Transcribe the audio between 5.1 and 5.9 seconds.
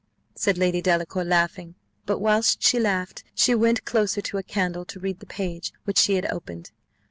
the page